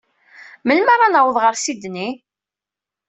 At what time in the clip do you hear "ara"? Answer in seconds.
0.95-1.07